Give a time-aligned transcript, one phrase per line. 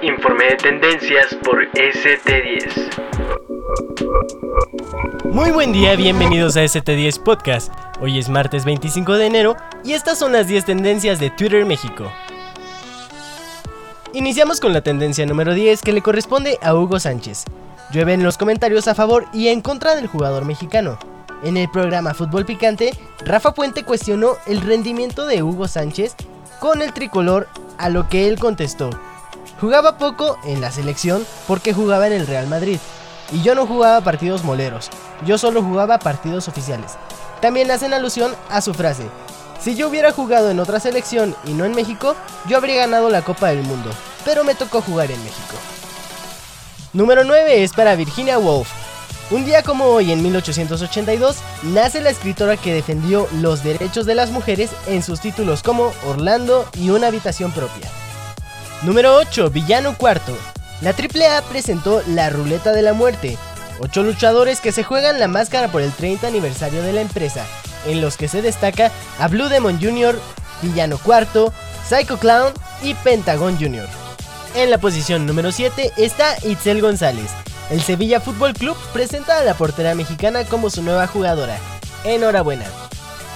[0.00, 2.90] Informe de tendencias por ST10.
[5.24, 7.72] Muy buen día, bienvenidos a ST10 Podcast.
[8.00, 12.10] Hoy es martes 25 de enero y estas son las 10 tendencias de Twitter México.
[14.14, 17.44] Iniciamos con la tendencia número 10 que le corresponde a Hugo Sánchez.
[17.92, 20.98] Llueven los comentarios a favor y en contra del jugador mexicano.
[21.44, 22.92] En el programa Fútbol Picante,
[23.24, 26.14] Rafa Puente cuestionó el rendimiento de Hugo Sánchez
[26.60, 27.48] con el tricolor,
[27.78, 28.90] a lo que él contestó.
[29.62, 32.78] Jugaba poco en la selección porque jugaba en el Real Madrid.
[33.32, 34.90] Y yo no jugaba partidos moleros,
[35.24, 36.92] yo solo jugaba partidos oficiales.
[37.40, 39.06] También hacen alusión a su frase,
[39.62, 42.16] si yo hubiera jugado en otra selección y no en México,
[42.48, 43.90] yo habría ganado la Copa del Mundo,
[44.24, 45.54] pero me tocó jugar en México.
[46.92, 48.68] Número 9 es para Virginia Woolf.
[49.30, 54.32] Un día como hoy, en 1882, nace la escritora que defendió los derechos de las
[54.32, 57.88] mujeres en sus títulos como Orlando y una habitación propia.
[58.82, 59.50] Número 8.
[59.50, 60.36] Villano Cuarto.
[60.80, 63.38] La AAA presentó La Ruleta de la Muerte,
[63.78, 67.46] ocho luchadores que se juegan la máscara por el 30 aniversario de la empresa
[67.86, 70.18] en los que se destaca a Blue Demon Jr.,
[70.62, 71.52] Villano Cuarto,
[71.88, 73.88] Psycho Clown y Pentagon Jr.
[74.56, 77.30] En la posición número 7 está Itzel González.
[77.70, 81.56] El Sevilla Fútbol Club presenta a la portera mexicana como su nueva jugadora.
[82.04, 82.66] Enhorabuena.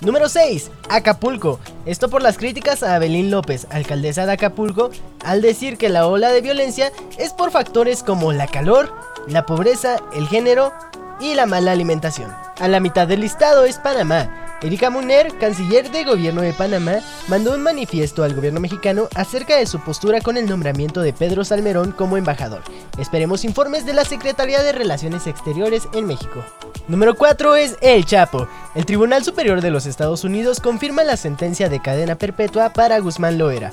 [0.00, 0.70] Número 6.
[0.88, 1.60] Acapulco.
[1.88, 4.90] Esto por las críticas a Abelín López, alcaldesa de Acapulco,
[5.24, 8.92] al decir que la ola de violencia es por factores como la calor,
[9.26, 10.70] la pobreza, el género
[11.18, 12.30] y la mala alimentación.
[12.60, 14.58] A la mitad del listado es Panamá.
[14.60, 19.64] Erika Muner, canciller de gobierno de Panamá, mandó un manifiesto al gobierno mexicano acerca de
[19.64, 22.60] su postura con el nombramiento de Pedro Salmerón como embajador.
[22.98, 26.44] Esperemos informes de la Secretaría de Relaciones Exteriores en México.
[26.88, 28.48] Número 4 es El Chapo.
[28.74, 33.36] El Tribunal Superior de los Estados Unidos confirma la sentencia de cadena perpetua para Guzmán
[33.36, 33.72] Loera.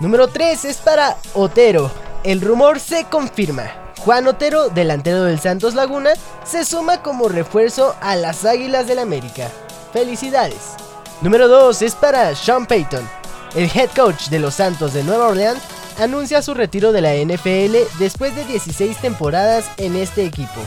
[0.00, 1.90] Número 3 es para Otero.
[2.24, 3.70] El rumor se confirma.
[3.98, 6.12] Juan Otero, delantero del Santos Laguna,
[6.44, 9.50] se suma como refuerzo a las Águilas del América.
[9.92, 10.72] Felicidades.
[11.20, 13.06] Número 2 es para Sean Payton.
[13.54, 15.60] El head coach de los Santos de Nueva Orleans
[15.98, 20.60] anuncia su retiro de la NFL después de 16 temporadas en este equipo.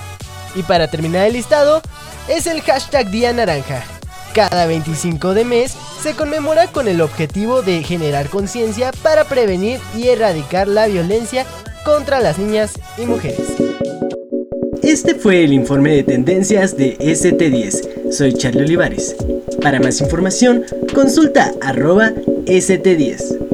[0.56, 1.82] Y para terminar el listado,
[2.28, 3.84] es el hashtag Día Naranja.
[4.34, 10.10] Cada 25 de mes se conmemora con el objetivo de generar conciencia para prevenir y
[10.10, 11.46] erradicar la violencia
[11.84, 13.48] contra las niñas y mujeres.
[14.84, 18.12] Este fue el informe de tendencias de ST10.
[18.12, 19.16] Soy Charlie Olivares.
[19.62, 20.64] Para más información,
[20.94, 22.12] consulta arroba
[22.46, 23.47] ST10.